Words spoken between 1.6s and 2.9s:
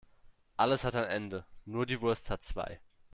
nur die Wurst hat zwei.